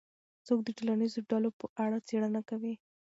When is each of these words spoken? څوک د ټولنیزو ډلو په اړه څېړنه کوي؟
څوک 0.47 0.59
د 0.63 0.69
ټولنیزو 0.77 1.19
ډلو 1.31 1.49
په 1.59 1.65
اړه 1.83 1.97
څېړنه 2.07 2.41
کوي؟ 2.49 2.73